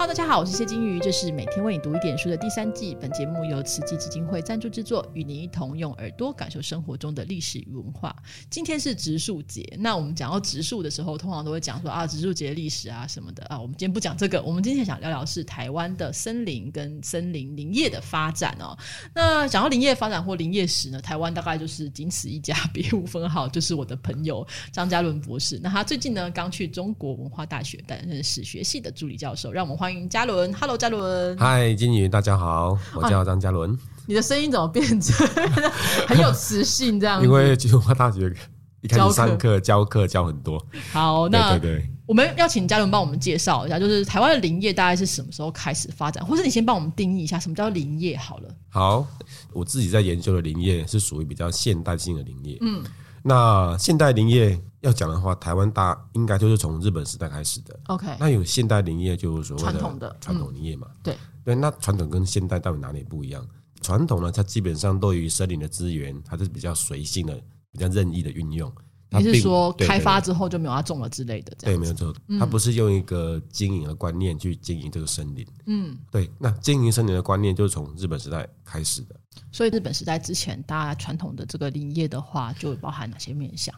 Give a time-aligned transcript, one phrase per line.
[0.00, 2.96] 好大家好，我是谢金鱼，这是每天为你读一点书的第三季。
[2.98, 8.16] 本节目由慈济基金会赞助制作，与您一同用耳朵感受生活中的历史与文化。
[8.48, 13.60] 今天是植树节，那我们讲到植树的时候，通常都会讲说啊，植树节历史啊什么的啊。
[13.60, 18.74] 我们今天不讲这个，我们今天想聊聊是台湾的森林跟森林林业的发展哦。
[19.14, 23.46] 那讲到林业发展或林业史呢，台湾大概就是仅此一家，别无分号。
[23.46, 30.52] 就是我的朋友张嘉伦博士，那他最近呢刚去中国文化大学担任史学系的助理教授，让我们欢迎嘉伦。
[30.54, 31.36] Hello，嘉伦。
[31.38, 33.76] 嗨，金鱼，大家好，我叫张嘉伦。
[34.06, 35.26] 你的声音怎么变成
[36.08, 37.22] 很有磁性这样？
[37.22, 38.32] 因为去文化大学
[38.80, 40.64] 一开始上课教课教很多。
[40.92, 48.48] 好，那对对，我们要请嘉伦帮我们介绍一下，就是台湾的林业大概是什么时候开始发展，或者你先帮我们定义一下什么叫林业好了。
[48.68, 49.06] 好，
[49.52, 52.58] 我自己在研究的林业是属于比较现代性的林业。
[52.62, 52.82] 嗯，
[53.22, 57.78] 那现代林业要讲的话，台湾大应该就是从日本时代开始的。
[57.86, 60.88] OK，那有现代林业，就是所谓传统的嗯传统林业嘛。
[61.02, 63.46] 对对，那传统跟现代到底哪里不一样？
[63.82, 67.34] 传统呢，它基本上对于森林的资源，它是比较随性的、
[67.72, 68.70] 比较任意的运用。
[69.10, 75.44] 它你是并说开发之后就没有要种了之类的这对，没有错，它不是用一个经营的观念去经营这个森林。
[75.66, 79.16] 嗯，对，那经营森林的观念就是从日本时代开始的。
[79.50, 83.74] 所以日本时代之前，大家传统的这个林业的话，就包含哪些面向？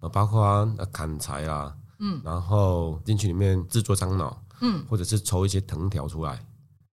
[0.00, 6.38] 呃，包括啊砍柴啊，嗯，然后进去里面制作樟脑，嗯，或者是抽一些藤条出来，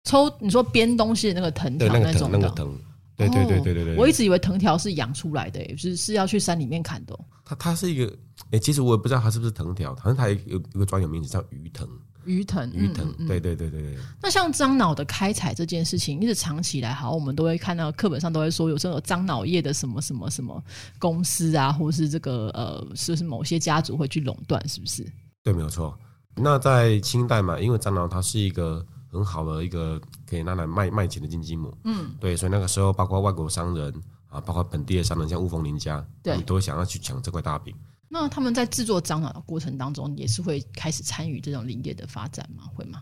[0.03, 2.77] 抽你说编东西的那个藤对，条那个种的，藤那个藤，
[3.15, 7.19] 对对对对对对，哦我一直以为藤条是养出来的，就是是要去山里面砍的哦。
[7.45, 8.17] 它它是一个，
[8.51, 11.87] 哎，其实我也不知道它是不是藤条，好像它有有有个专有名字叫鱼藤，
[12.29, 20.63] 鱼藤，鱼藤对对对对对，那像樟脑的开采这件事情，一直长期以来，好，我们都会看到课本上都会说有这种樟脑业的什么什么什么
[20.99, 25.03] 公司啊，或是这个呃，是不是某些家族会去垄断，是不是？
[25.43, 25.97] 对，没有错。
[26.35, 33.91] 那在清代嘛，因为樟脑它是一个很好的一个可以拿来卖卖钱的金鸡母，嗯，对，所以那个时候包括外国商人
[34.29, 37.75] 啊，包括本地的商人，像雾峰林家，对都会想要去抢这块大饼。
[38.09, 42.63] 那他们在制作樟脑的过程当中，也是会开始参与这种林业的发展吗？
[42.73, 43.01] 会吗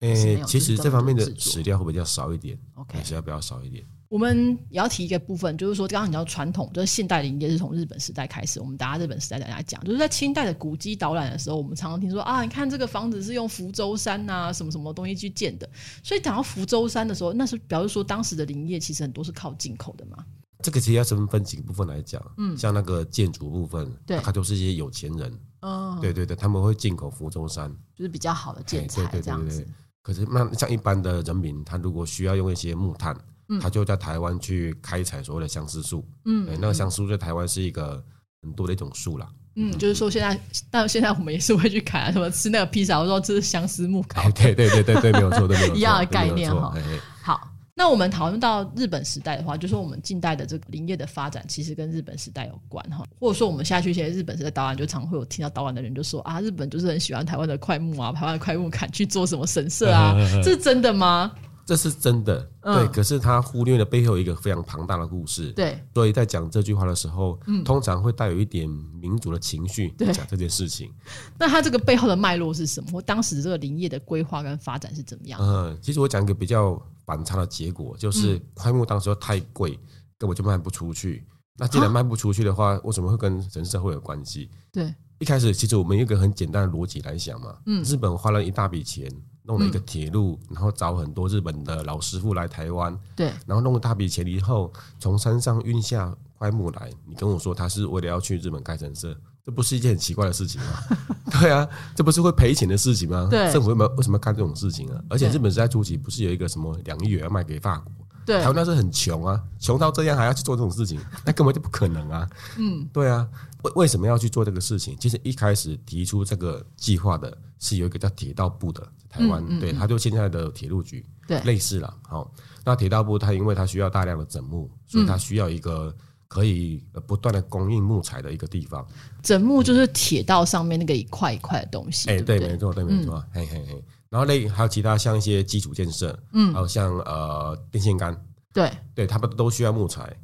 [0.00, 3.84] 是没有，诶其实这方面的史料会比较少一点？OK，史料比较少一点。
[4.08, 8.60] 我们也要提一个部分，就是说，刚刚你讲传统，就是现代林业是从日本时代开始。
[8.60, 15.68] 我们大家日本时代大家讲，就是在清代的古迹导览的时候，我们常常听说啊，你看这个房子是用福州山呐、什么什么东西去建的。
[16.04, 20.24] 所以讲到福州山的时候，那是表示说当时的林业其实很多是靠进口的嘛。
[20.62, 24.18] 这个其实要分分几个部分来讲，嗯，像那个建筑部分，对。
[24.22, 29.66] 它都是一些有钱人，嗯，对对对，他们会进口福州山，就是比较好的建哎材这样子。
[30.02, 33.16] 可是那像一般的人民，他如果需要用一些木炭，
[33.60, 38.02] 他就在台湾去开采所谓的相思树，嗯对，那个相思树在台湾是一个
[38.42, 39.28] 很多的一种树啦。
[39.56, 40.38] 嗯，就是说现在，
[40.70, 44.20] 但现在我们也是会去砍啊，什么吃那个披萨，我说这是相思木 烤。
[44.20, 44.30] 哎，。
[44.32, 46.74] 对对对对对，没有错，对没有错 一样的概念哈。
[47.22, 53.04] 好，那我们讨论到日本时代的话，就说我们近代的这个林业的发展，其实跟日本时代有关哈。
[53.20, 61.30] 或者说我们下去一些日本时代导览，就常会有听到导览的人就说啊，日本就是很喜欢台湾的快木啊，台湾的快木砍去做什么神社啊，这是真的吗？
[61.66, 62.88] 这是真的，嗯对。
[62.94, 68.66] 可是他忽略了背后有一个非常庞大的故事，对，所以在讲这句话的时候，通常会带有一点
[69.02, 70.90] 民族的情绪对讲这件事情。
[71.36, 72.92] 那他这个背后的脉络是什么？
[72.92, 75.38] 或当时这个林业的规划跟发展是怎么样？
[75.42, 79.78] 嗯，其实我讲一个比较反差的结果，嗯就是快木当时候太贵，
[80.18, 81.24] 根本就卖不出去。
[81.58, 84.50] 那既然卖不出去的话，为什么会跟神社会有关系？
[84.70, 89.10] 对，一开始其实我们有一个很简单的逻辑来想嘛，嗯日本花了一大笔钱
[89.44, 99.16] 弄了一个铁路，然后找很多日本的老师傅来台湾，对，然后弄了大笔钱以后，从山上运下块木来，你跟我说他是为了要去日本开神社，
[99.46, 100.66] 这不是一件很奇怪的事情吗？
[101.40, 103.28] 对啊，这不是会赔钱的事情吗？
[103.30, 105.00] 对政府为什么为什么要干这种事情啊？
[105.08, 107.92] 而且日本时代初期不是有一个什么两亿元要卖给法国？
[108.26, 112.28] 对台湾那时候很穷啊，穷到这样还要去做这种事情，那根本就不可能啊。
[112.58, 113.24] 嗯，对啊，
[113.62, 114.96] 为为什么要去做这个事情？
[114.98, 121.96] 其实一开始提出这个计划的是有一个叫铁道部的台湾，嗯嗯对，他就现在的铁路局，对类似了。
[122.02, 122.28] 好、
[122.64, 125.94] 那铁道部他因为他需要大量的整木，所以他需要一个
[126.28, 128.86] 可以呃不断的供应木材的一个地方。
[129.22, 132.48] 整木就是铁道上面那个一块一块的东西，哎、对，对？
[132.48, 133.84] 没错，对，没错，嘿嘿嘿。
[134.08, 138.16] 然后类还有其他像一些基础建设，嗯，还有像呃电线杆，
[138.52, 138.70] 对。
[138.94, 140.16] 对，他们都需要木材。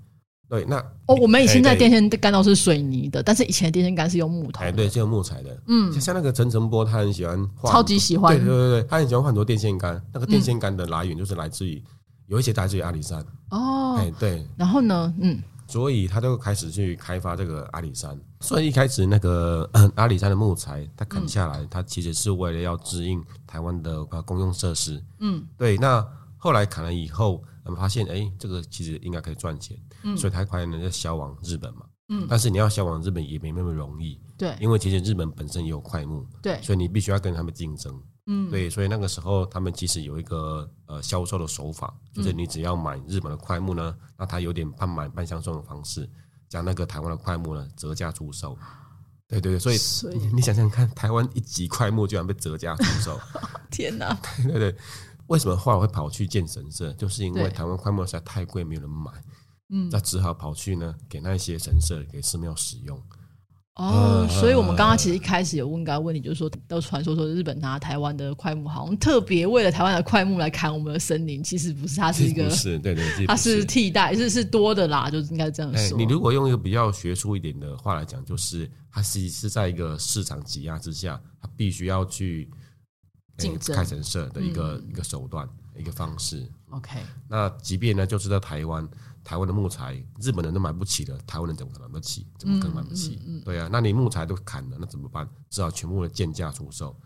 [0.49, 0.77] 对，那
[1.07, 5.63] 哦，我们以前在电线杆都是水泥的，但是以前的电线杆是用木头哎，对，是用木材的。
[5.67, 10.01] 嗯，像那个陈澄波，他很喜欢画，超级喜欢对对对对，他很喜欢画很多电线杆。
[10.13, 11.83] 那个电线杆的来源就是来自于
[12.27, 13.25] 有一些来自于阿里山。
[13.49, 18.21] 哦，哎，对，然后呢，嗯，所以他就开始去开发这个阿里山。
[18.41, 25.03] 所以一开始那个 阿里山的木材，他砍下来，它其实是为了要支应台湾的公用设施。
[25.21, 25.79] 嗯，对。
[25.79, 29.75] 那后来砍了以后，我们发现，哎，这个其实应该可以赚钱。
[30.03, 31.87] 嗯，所以他快能在销往日本嘛。
[32.11, 34.21] 嗯，但是你要销往日本也没那么容易。
[34.37, 36.27] 对，因为其实日本本身也有快木。
[36.43, 37.99] 对，所以你必须要跟他们竞争。
[38.32, 46.08] 嗯，对，所以那个时候他们其实有一个呃销售的手法，就是你只要买日本的快木呢，那他有点半买半相送的方式，
[46.49, 48.56] 将那个台湾的快木呢折价出售。
[49.29, 53.20] 对对对，所以所以你想想看，台湾一级快木居然被折价出售，
[53.70, 54.14] 天哪！
[54.37, 54.79] 对对对，
[55.26, 56.93] 为什么后来会跑去建神社？
[56.94, 59.11] 就是因为台湾快木实在太贵，没有人买，
[59.70, 63.02] 嗯，那只好跑去呢给那些神社给寺庙使用。
[63.77, 75.97] 哦，所以我们刚刚其实一开始有问个问题，就是说，都传说说日本拿台湾的快木，好像特别为了台湾的快木来砍我们的森林，其实不是，它是一个，是，对对，它是替代，是是多的啦，就应该这样说。
[75.97, 82.51] 你如果用一个比较学术一点的话来讲，就是它是是在一个市场挤压之下，它必须要去
[83.39, 85.49] 竞争开成社的一个一个手段
[85.79, 86.47] 一个方式。
[86.69, 88.87] OK，那即便呢，就是在台湾。
[89.25, 92.27] 台湾的木材，日本人都买不起了，台湾人怎么可能买得起？
[92.39, 93.19] 怎么可能买不起？
[93.45, 95.29] 对啊，那你木材都砍了，那怎么办？
[95.51, 96.97] 只好全部的贱价出售。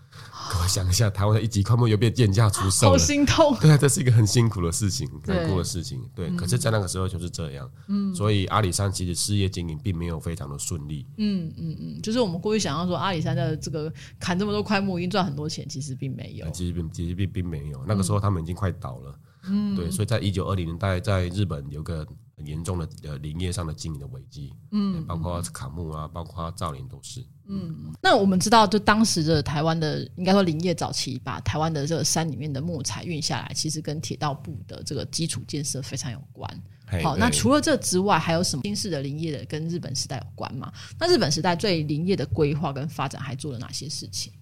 [0.51, 3.55] 各位想一下，台湾的一级矿木又被贱价出售好心痛。
[3.61, 6.01] 对啊，这是一个很辛苦的事情，很苦的事情。
[6.15, 7.71] 对，可是，在那个时候就是这样。
[7.89, 11.07] 嗯，所以阿里山其实事业经营并没有非常的顺利。
[11.19, 16.49] 嗯嗯嗯，就是我们过去想要说，阿里山的这个砍这么多块木，已经赚很多钱，其实并没有。
[16.51, 19.15] 其实并其实并并没有，那个时候他们已经快倒了。
[19.49, 22.07] 嗯，对，所以在一九二零年代，在日本有个
[22.37, 27.25] 很严重的呃林业上的经营的危机，嗯，包括卡木啊，包括造林都是。
[27.49, 36.63] 嗯，那我们知道，就当时的台湾的，应该说林业早期把台湾的这个山里面的木材运下来，其实跟铁道部的这个基础建设非常有关。
[37.03, 40.73] 好，那除了这之外，还有什么新式的林业的跟日本时代有关吗？
[40.99, 44.33] 那日本时代对林业的规划跟发展还做了哪些事情？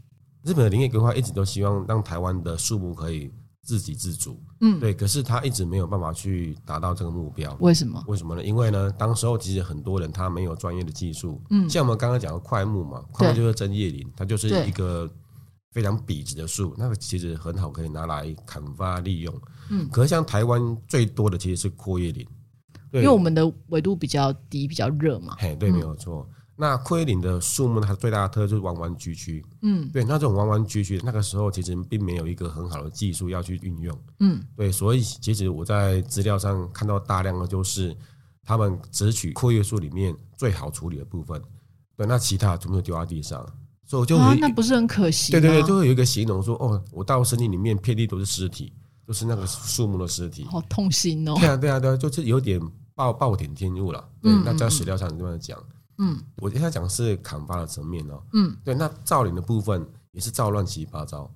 [0.42, 3.30] 日本的林业规划一直都希望让台湾的树木可以。
[3.64, 7.56] 自给自足，嗯，对，可是他一直没有办法去达到这个目标。
[7.60, 8.04] 为什么？
[8.06, 8.44] 为什么呢？
[8.44, 15.10] 因为呢，当时候其实很多人他没有专业的技术，嗯，像我们刚刚讲的快木嘛，快木就是针叶林，它就是一个
[15.72, 19.34] 非常笔直的树，那个其实很好可以拿来砍伐利用，
[19.70, 22.26] 嗯，可是像台湾最多的其实是阔叶林，
[22.92, 26.28] 因为我们的纬度比较低，比较热嘛，嘿，对，没有错。
[26.56, 29.44] 那龟林的树木，它最大的特就是弯弯曲曲。
[29.62, 33.98] 嗯，对，那这种弯弯曲曲，那个时候其实并没有一个很好的技术要去运用。
[34.20, 37.96] 嗯，对，所以其实我在资料上看到大量的，就是
[38.44, 41.42] 他们只取阔叶树里面最好处理的部分，
[41.96, 43.44] 对，那其他全部丢在地上，
[43.84, 45.32] 所以我就啊，那不是很可惜？
[45.32, 48.72] 对对对，就会有一个形容说，哦，我到森林里面遍地都是尸体，
[49.04, 51.34] 都是那个树木的尸体，好痛心哦。
[51.40, 52.60] 对啊，对啊，对啊，就是有点
[52.94, 54.08] 暴暴殄天物了。
[54.22, 55.58] 嗯，那在史料上这样讲。
[55.98, 58.22] 嗯，我现在讲是砍伐的层面哦。
[58.32, 61.30] 嗯，对，那造林的部分也是造乱七八糟，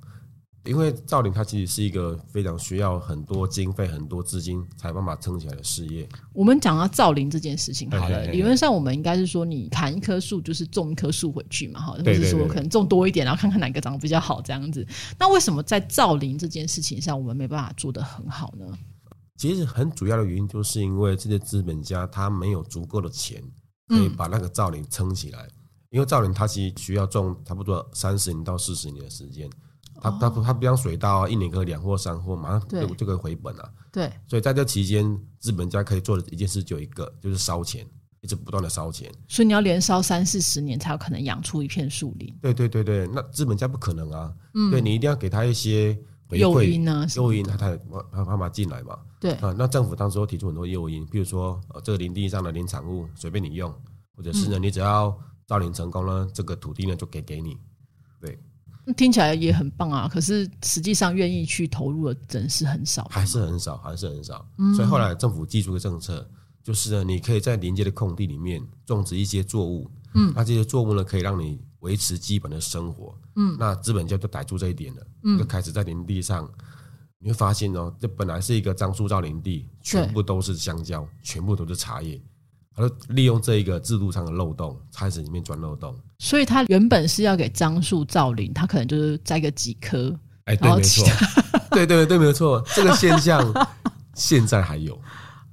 [0.64, 6.08] 因为造林它其实是一个非常需要很多经费、很多资金才办法撑起来的事业。
[6.32, 14.86] 我们讲到造林这件事情，好了，理论上我们应该是说，你砍一棵树就是种一棵树回去嘛，哈，或者是说可能种多一点，然后看看哪个长得比较好这样子。
[15.18, 18.66] 那为什么在造林这件事情上，我们没办法做得很好呢？
[19.36, 23.40] 其实很主要的原因就是因为这些资本家他没有足够的钱。
[23.88, 25.48] 可以把那个造林撑起来，
[25.90, 29.48] 因为造林它其实需要种差不多三十年到四十年的时间，
[30.00, 33.72] 它它它不像水稻啊，一年可以两或三或马上就就可以回本了。
[33.90, 37.86] 对，所以在这期间，资本家可以做的一件事就一个，就是烧钱，
[38.20, 39.10] 一直不断的烧钱。
[39.26, 42.32] 所以你要连烧三四十年，才有可能养出一片树林。
[42.42, 44.32] 对对对对，那资本家不可能啊。
[44.54, 45.98] 嗯，对你一定要给他一些
[46.30, 47.76] 诱因啊，诱因他才
[48.12, 48.98] 他办法进来嘛。
[49.20, 53.72] 对啊，那政府当时提出很多诱因，比如说呃，这个林地上的林产物随便你用，
[54.16, 55.16] 或者是呢，你只要
[55.46, 57.56] 造林成功了，这个土地呢就给给你。
[58.20, 58.38] 对，
[58.96, 60.06] 听起来也很棒啊。
[60.06, 64.46] 可是实际上愿意去投入的人是很少，还是很少，还是很少。
[64.76, 66.28] 所以后来政府寄出个政策，
[66.62, 69.90] 就是呢，你可以在临街的空地里面种植一些作物。
[70.14, 73.14] 嗯，那这些作物呢，可以让你维持基本的生活。
[73.36, 76.48] 嗯，那资本家就逮住这一点了，嗯就开始在林地上。
[77.20, 82.22] 你会发现哦，这本来是一个樟树造林地，全部都是香蕉，全部都是茶叶，
[82.72, 85.98] 他利用这一个制度上的漏洞，开始里面钻漏洞。
[86.20, 90.16] 所以他原本是要给樟树造林，他可能就是栽个几棵。
[90.44, 91.04] 哎，对，没错，
[91.72, 93.52] 对对对，没错，这个现象
[94.14, 94.96] 现在还有，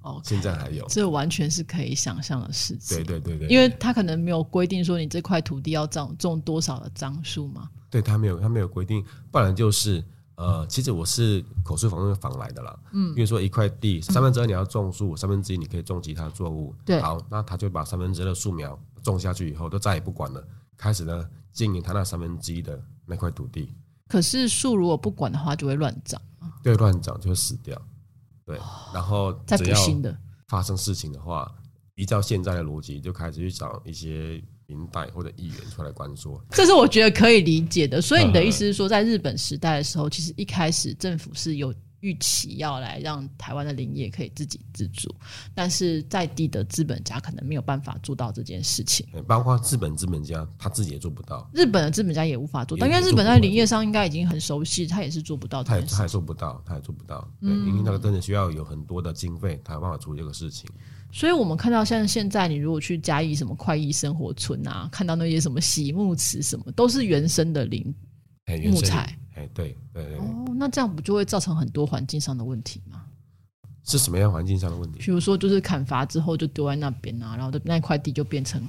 [0.06, 2.98] 哦，现在还有，这完全是可以想象的事情。
[2.98, 7.70] 对对对对，因为他可能没有规定说你这块土地要种种多少的樟树嘛。
[7.90, 10.04] 对他没有，他没有规定，不然就是。
[10.38, 12.78] 呃，其实我是口述访问访来的啦。
[12.92, 16.76] 嗯，比如说一块地，三分之二你要种树，三分之一你可以种其他作物。
[16.84, 20.46] 对好，那他就把三分之二的树苗种下去以后，都再也不管了，
[20.76, 23.74] 开始呢经营他那三分之一的那块土地。
[24.10, 26.22] 可是树如果不管的话，就会乱长，
[26.62, 27.82] 对，乱长就会死掉。
[28.46, 28.58] 对，
[28.94, 30.16] 然后再只要补新的。
[30.48, 31.52] 发生事情的话，
[31.96, 36.40] 依照现在的逻辑，就开始去找一些民代或者议员出来关说。
[36.52, 38.00] 这是我觉得可以理解的。
[38.02, 41.74] 所以你的意思是说，在日本时代的时候，其实一开始政府是有
[42.06, 45.14] 预期要来让台湾的林业可以自给自足，
[45.54, 49.06] 但是在地的资本家可能没有办法做到这件事情。
[49.14, 56.16] 呃包括日本资本家他自己也做不到，日本的资本家也无法做到，因也为日本在林业上应该已经很熟悉，他也是做不到这他也他也。
[56.16, 57.30] 做不到，他也做不到。
[57.42, 60.70] 对，因为那个真的需要有很多的经费，他有办法做这个事情。
[61.12, 67.94] 所以我们看到像现在，你如果去嘉义什么快意生活村啊，看到那些什么洗木池什么，都是原生的林
[68.72, 69.18] 木材。
[69.36, 73.06] 哎，对对对，对哦，那这样不就会造成很多环境上的问题吗？
[73.84, 75.00] 是什么样环境上的问题？
[75.00, 78.60] 比如说，就是砍伐之后就丢在那边啊，然后那块地就变成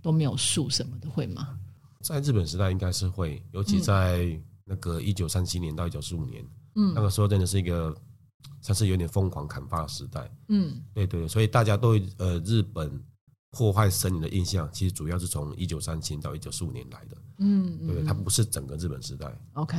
[0.00, 1.58] 都没有树什么的，会吗？
[2.00, 6.42] 在日本时代应该是会，尤其在那个一九三七年到一九四五年，
[6.76, 7.94] 嗯，那个时候真的是一个
[8.60, 10.30] 算是有点疯狂砍伐的时代。
[10.48, 12.90] 嗯，对对，对所以大家都呃日本
[13.52, 17.16] 破坏森林的印象，其实主要是从一九三七到一九四五年来的。
[17.36, 19.26] 嗯对，它不是整个日本时代。
[19.52, 19.76] ，OK。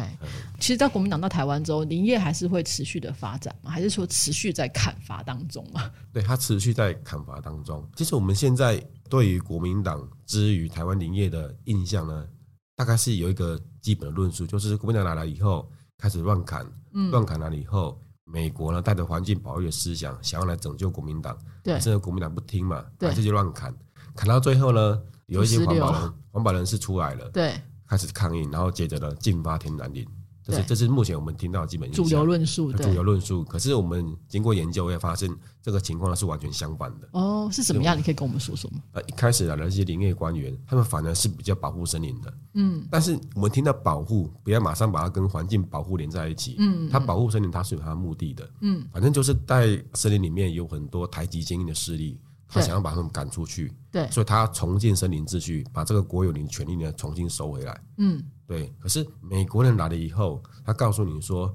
[0.59, 3.71] 其实，在国民党到台湾之后，林业还是会持续的发展吗？
[3.71, 5.89] 还是说持续在砍伐当中嘛？
[6.11, 7.83] 对，它持续在砍伐当中。
[7.95, 12.27] 其实我们现在对于国民党之于台湾林业的印象呢，
[12.75, 16.63] 大概是有一个基本的论述，就是国民党来了以后开始乱砍，
[16.93, 21.73] 嗯乱砍来了以后，美国呢带着环境保育的思想，想要来拯救国民党，对。
[21.73, 23.09] 可是国民党不听嘛，对。
[23.09, 23.73] 还是就乱砍，
[24.15, 27.53] 砍到最后呢，有一些环保人环保人士出来了，对，
[27.87, 30.07] 开始抗议，然后接着呢进发天然林，
[30.43, 33.43] 这是这是目前我们听到的基本主流论述，主流论述。
[33.45, 37.07] 可是我们经过研究，也发现这个情况呢是完全相反的。
[37.13, 37.97] 哦，是怎么样？
[37.97, 38.81] 你可以跟我们说说吗？
[38.91, 42.33] 呃，一开始来的那些林业官员，他们反而是比较保护森林的。
[42.55, 46.57] 嗯，但是我们听到保护，不要马上把它跟环境保护连在一起。
[46.59, 48.49] 嗯，它保护森林，它是有它的目的的。
[48.59, 52.19] 嗯，反正就是在森林里面有很多台籍精英的势力，
[52.53, 57.83] 他想要把他们赶出去，对，所以他重建森林秩序，把这个国有林权利呢重新收回来。
[57.97, 61.53] 嗯，对，可是美国人来了以后，他告诉你说，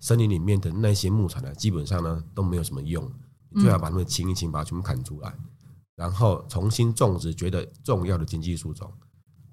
[0.00, 3.06] 森林里面的那些木材呢，基本上呢都没有什么用，
[3.50, 5.34] 你最好把它们清一清，把它全部砍出来，
[5.94, 8.90] 然后重新种植觉得重要的经济树种。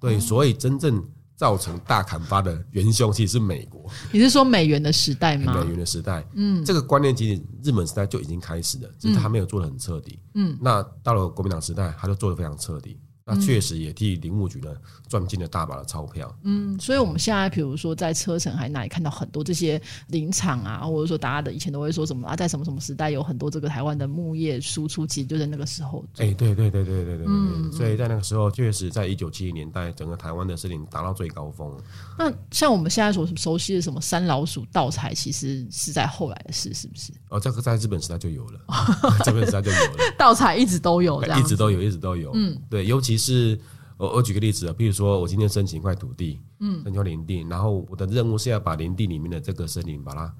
[0.00, 1.04] 对，所以真正
[1.38, 5.54] 造成大砍伐的元凶其实是美国你是说美元的时代吗？
[5.54, 6.26] 美元的时代。
[6.34, 10.18] 嗯这个观念其实日本时代就已经开始了，只是他没有做的很彻底。
[10.34, 12.98] 嗯，那到了国民党时代，他就做的非常彻底。
[13.28, 14.74] 那确实也替林务局呢
[15.06, 16.34] 赚进了大把的钞票。
[16.44, 26.02] 嗯，所以我们现在比如说在车城还哪里看到很多这些林场啊，或者说大家的以前都会说什么啊，在什么什么时代有很多这个台湾的木业输出，其实就在那个时候。
[26.16, 27.26] 哎，对对对对对对对。
[27.28, 31.70] 嗯，所以在那个时候确实，在一九七零年代，整个台湾的森林达到最高峰。
[32.18, 37.12] 那像我们现在所熟悉的什么山老鼠盗采，其实是在后来的事，是不是？
[37.28, 38.58] 哦，这个在日本时代就有了，
[39.26, 39.98] 日本时代就有了。
[40.16, 42.30] 盗采一直都有，这样一直都有，一直都有。
[42.32, 43.17] 嗯，对，尤其。
[43.18, 43.58] 是
[43.98, 50.32] 我我举个例子啊，比如说我今天申请一块土地，嗯，申请林地，然后我的任务是要把林地里面的这个森林把它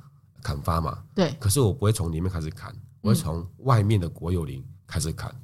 [0.43, 5.35] 砍伐嘛，对，可是我不会从里面开始砍，我会从外面的国有林开始砍。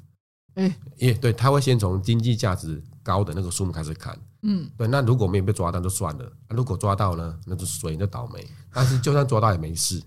[0.55, 4.17] 哎、也对，他会先从经济价值高的那个树木开始砍。
[4.43, 8.47] 嗯，对，那如果没有被抓到就算了，啊、如果抓到呢，那就所以就倒霉。
[8.73, 10.01] 但是就算抓到也没事。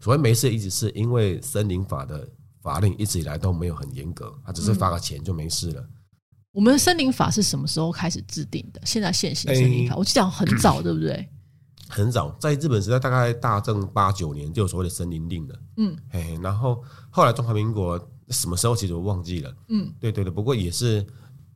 [0.00, 2.28] 所谓没事，一直是因为森林法的
[2.60, 5.88] 法令一直以来都没有很严格，他只是发个钱就没事了。
[6.52, 8.80] 我们的森林法是什么时候开始制定的？
[8.84, 11.28] 现在现行森林法，哎我记讲很早，对不对？
[11.88, 15.58] 很早，在日本时代，大概大正八九年就有所谓的森林令了。
[15.76, 19.54] 嗯，嘿，然后后来中华民国什么时候其实我忘记了。
[19.68, 21.06] 嗯，对对对，不过也是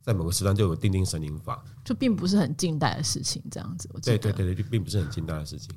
[0.07, 1.61] 在某个时段就有定定神灵法。
[1.83, 3.89] 就并不是很近代的事情，这样子。
[4.01, 5.69] 对对对对，并不是很近代的事情。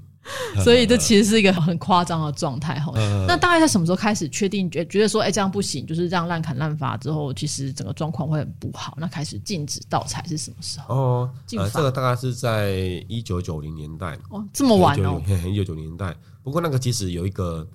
[0.62, 2.92] 所以这其实是一个很夸张的状态哈。
[2.94, 10.94] 呃那大概在什么时候开始确定觉觉得说，哎、这样不行，就是这样滥砍滥伐之后，其实整个状况会很不好，那开始禁止盗采是什么时候？
[10.94, 12.72] 哦，这个大概是在
[13.08, 16.14] 一九九零年代，哦，这么晚哦，一九九零年代。
[16.44, 17.66] 不过那个其实有一个，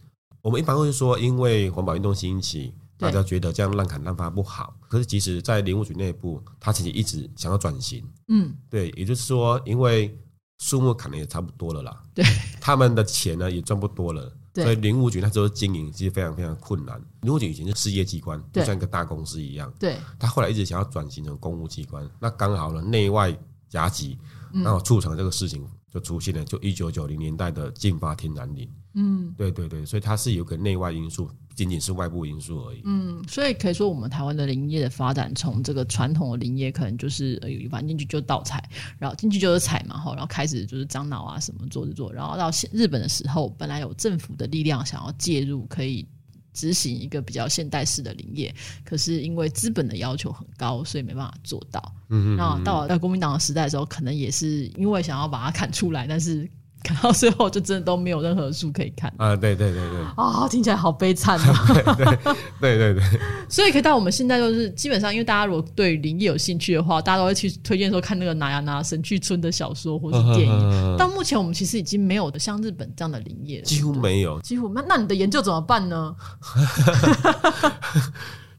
[0.41, 4.75] 我们一般会说，因为环保运动兴起，对大家觉得这样滥砍滥伐不好。
[4.87, 8.03] 可是其实，在林务局内部，他其实一直想要转型。
[8.27, 10.17] 嗯，对，也就是说，因为
[10.59, 12.23] 树木砍的也差不多了啦，对，
[12.61, 14.31] 他们的钱呢也赚不多了。
[14.53, 16.97] 对所以林务局那时候经营其实非常非常困难。
[17.23, 19.69] 林务局以前是事业机关，就像一个大公司一样。
[19.77, 23.37] 对，他后来一直想要转型成公务机关，那刚好呢内外
[23.67, 24.17] 夹击，
[24.53, 28.71] 然后促成这个事情就出现了，就一九九零年代的禁发天然林。
[28.93, 32.81] 嗯，对对对，所以它是有个内外因素，不仅仅是外部因素而已。
[32.83, 38.61] 嗯，所以可以说，我们台湾的林业的发展，从这个传统的林业，可能就是呃，反正进去就盗采，
[38.99, 46.05] 然后进去就是采嘛，哈，然后开始就是樟脑啊什么做着做，然后到现日本的时候，本来有政府的力量想要介入，可以
[46.53, 51.81] 执行一个比较现代式的林业，可是因为资本的要求很高，所以没办法做到。
[52.09, 52.37] 嗯嗯。
[52.37, 56.49] 那到了国民党的时代的时候，可能也是因为想要把它砍出来，但是。
[56.85, 59.35] 看到最后就真的都没有任何书可以看啊！
[59.35, 62.35] 对对对对啊，听起来好悲惨 啊！
[62.61, 63.03] 对对对，
[63.49, 70.97] 所以可以到我们现在就是基本上，因为大家如果对林业有兴趣的话，大家都会去推荐说看那个哪呀哪神去村的小说或是电影。
[70.97, 76.15] 到目前我们其实已经没有的像日本这样的林业，几乎没有，几乎那那你的研究怎么办呢？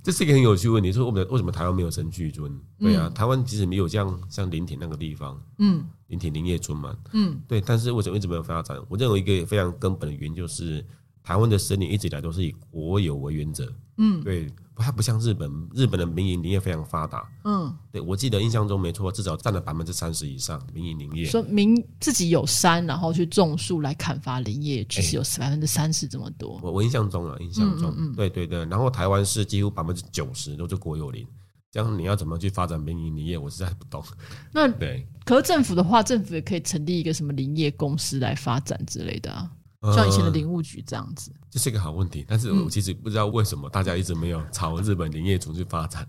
[0.02, 2.52] 这是一个很有趣的问题，说我们为什么台湾没有神去村？
[2.78, 7.60] 对啊，台湾其实没有这样像林田那个地方，嗯，林田林业村嘛，嗯，对。
[7.60, 8.76] 但是为什么一直没有发展？
[8.88, 10.84] 我认为一个非常根本的原因就是，
[11.22, 14.52] 台湾的森林一直以来都是以国有为原则，嗯，对。
[14.78, 17.26] 它不像日本，日本的民营林业非常发达。
[17.44, 21.24] 嗯，对我记得印象中没错，至少占了百分之三十以上民营林业。
[21.24, 26.60] 说民自己有山，然后去种树来砍伐林业，其实有百分之三十这么多。
[26.62, 28.66] 我我印象中啊，印象中，对对对。
[28.66, 31.26] 然后台湾是几乎百分之九十都是国有林，
[31.76, 34.02] 这样你要怎么去发展民营林业，我实在不懂。
[34.50, 39.50] 那对，可是政府的话，政府也可以成立一个什么林业公司来发展之类的啊。
[39.94, 42.24] 像以前的林务局这样子，这是一个好问题。
[42.26, 46.06] 但是我其实不知道为什么大家一直没有朝日本林业组去发展。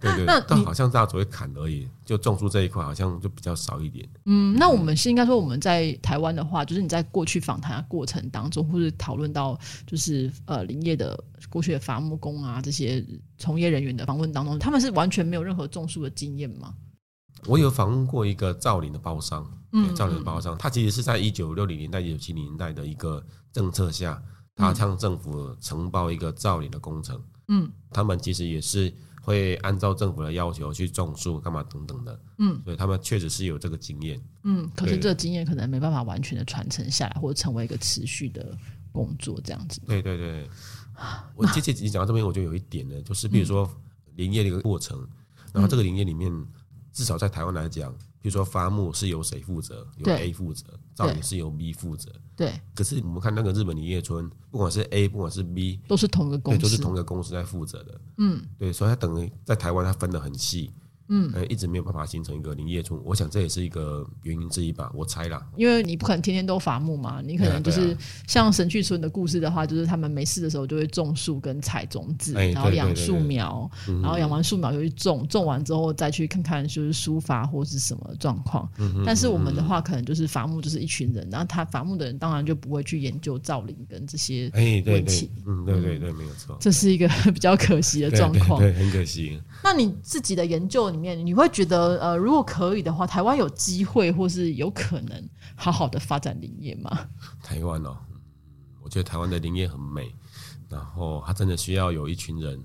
[0.00, 4.08] 对 对，但好像大家只会砍而已，就种树这一块好像就比较少一点。
[4.24, 13.04] 嗯，那我们是应该说我们在台湾的话，就是你在过去访谈过程当中，或者讨论到就是呃林业的过去的伐木工啊这些
[13.38, 16.74] 从业人员的访问当中，他们是完全没有任何种树的经验吗？
[17.46, 24.20] 我有访问过一个造林的包商，嗯，造林的包商，他其实是在一九六零年代、一九七零年代的一个政策下，
[24.56, 28.92] 他向政府承包一个造林的工程，嗯，他们其实也是
[29.22, 38.56] 会按照政府的要求去种树、干嘛等等的，嗯，所以他们确实是有这个经验，嗯，可是这个经验可能没办法完全的传承下来，或者成为一个持续的
[38.90, 39.80] 工作这样子。
[39.86, 40.50] 对对对，
[41.36, 43.70] 我接接你讲到这边，我就有一点呢，就是比如说
[44.16, 45.06] 林业的一个过程，
[45.52, 46.32] 然后这个林业里面。
[46.92, 49.86] 至少在台湾来讲，比如说伐木是由谁负责？
[49.98, 52.10] 由 A 负责，造林是由 B 负责。
[52.36, 52.60] 对。
[52.74, 58.00] 可是我们看那个日本林业村，不管是 A，不管是 B，都是同一个公司，都是同一个公司在负责的。
[58.18, 60.72] 嗯，对，所以它等于在台湾它分得很细。
[61.08, 65.44] 嗯，呃，一直没有办法形成一个林业村，我想这也是一个原因之一吧，我猜啦。
[65.56, 73.70] 因为你不可能天天都伐木嘛，你可能就是像神去村的故事的话，就是他们没事的时候就会种树跟采种子，然后养树苗，
[74.02, 78.68] 然后养完树苗就去种，种完之后再去看看就是疏伐或是什么状况。
[79.06, 84.50] 但是我们的话，可能就是伐木就是一群人，然后他伐木的人当然就不会去研究造林跟这些
[84.84, 85.30] 问题。
[85.46, 86.56] 嗯，对对对，没有错。
[86.60, 89.40] 这是一个 比较可惜的状况，对，很可惜。
[89.64, 90.90] 那你自己的研究？
[90.98, 97.08] 面你会觉得呃，如果可以的话，台湾有机会或是有可能好好的发展林业吗？
[97.42, 97.96] 台湾哦，
[98.82, 100.14] 我觉得台湾的林业很美，
[100.68, 102.62] 然后它真的需要有一群人。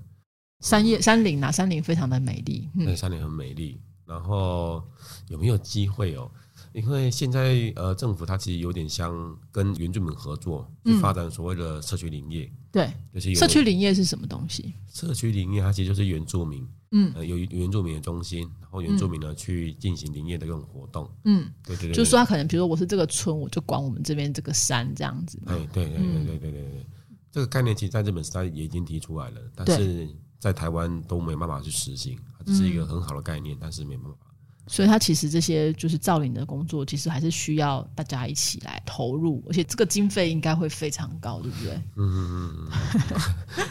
[0.60, 3.80] 山叶山林啊，山林非常的美丽，对，山林很美丽。
[4.06, 4.82] 然后
[5.28, 6.30] 有没有机会哦？
[6.74, 9.14] 因为现在呃，政府它其实有点像
[9.52, 12.50] 跟原住民合作，去发展所谓的社区林业。
[12.72, 14.74] 对，就是社区林业是什么东西？
[14.92, 21.08] 社区林业它其实就是原住民，嗯，有原住民的中心，然后原住民呢去进行林业的这种活动。
[21.24, 25.40] 嗯，对对对，就是说他可能比如说我是这个村，我就管我们这边这个山这样子。
[25.46, 26.86] 哎，对对对对对对对，
[27.30, 30.08] 这个概念其实在日本时代也已经提出来了，但是
[30.40, 34.18] 在台湾都没办法去实行，它只是一个很好的概念，但是没办法。
[34.66, 41.74] 所以，他其实这些就是造林的工作，其实还是需要大家一起来投入，而且这个经费应该会非常高，对不对？
[41.96, 42.68] 嗯嗯嗯，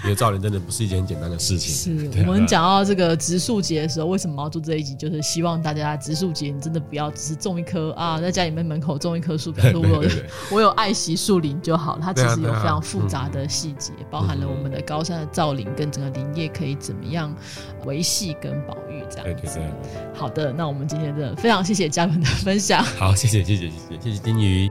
[0.04, 1.74] 因为造林真的不是一件简单的事情。
[1.74, 4.94] 是我们讲到这个植树节的时候，为什么要做这一集？
[4.96, 10.06] 就是希望大家植树节，你真的不要只是种一棵啊，在家里面门口种一棵树，比如我
[10.52, 12.02] 我有爱惜树林就好了。
[12.04, 17.36] 它其实有非常复杂的细节，包含了我们的高山的造林跟整个林业可以怎么样
[17.86, 19.60] 维系跟保育这样子。
[20.14, 20.88] 好的，那我们。
[20.94, 22.84] 今天真的非常谢谢嘉伦的分享。
[22.84, 24.70] 好，谢谢谢谢谢谢谢谢金鱼。